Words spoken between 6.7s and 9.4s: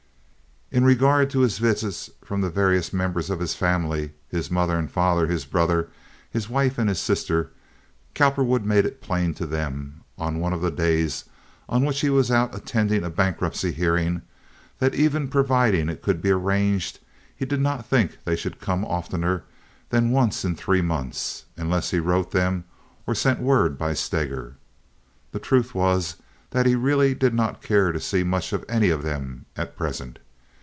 and his sister—Cowperwood made it plain